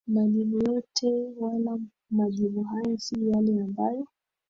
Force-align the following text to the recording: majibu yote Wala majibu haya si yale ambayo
majibu 0.07 0.57
yote 0.71 1.27
Wala 1.39 1.79
majibu 2.11 2.63
haya 2.63 2.97
si 2.97 3.27
yale 3.29 3.61
ambayo 3.61 4.07